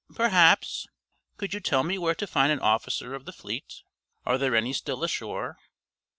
"Perhaps. 0.15 0.87
Could 1.37 1.53
you 1.53 1.59
tell 1.59 1.83
me 1.83 1.99
where 1.99 2.15
to 2.15 2.25
find 2.25 2.51
an 2.51 2.57
officer 2.59 3.13
of 3.13 3.25
the 3.25 3.31
fleet? 3.31 3.83
Are 4.25 4.39
there 4.39 4.55
any 4.55 4.73
still 4.73 5.03
ashore?" 5.03 5.57